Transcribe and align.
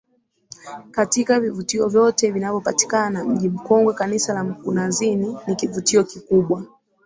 Katika 0.91 1.39
vivutio 1.39 1.87
vyote 1.89 2.31
vinavyopatikana 2.31 3.23
Mji 3.25 3.49
mkongwe 3.49 3.93
Kanisa 3.93 4.33
la 4.33 4.43
mkunazini 4.43 5.37
ni 5.47 5.55
kivutio 5.55 6.03
kikubwa 6.03 6.63